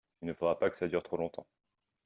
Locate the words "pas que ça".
0.57-0.87